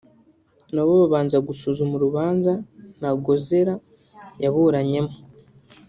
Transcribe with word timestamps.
nabo 0.73 0.91
babanza 1.01 1.37
gusuzuma 1.47 1.93
urubanza 1.95 2.51
Ntagozera 2.97 3.73
yaburanyemo 4.43 5.13